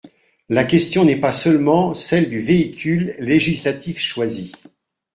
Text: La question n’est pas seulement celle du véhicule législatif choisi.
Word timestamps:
La 0.49 0.63
question 0.63 1.05
n’est 1.05 1.19
pas 1.19 1.31
seulement 1.31 1.93
celle 1.93 2.27
du 2.27 2.39
véhicule 2.41 3.15
législatif 3.19 3.99
choisi. 3.99 4.51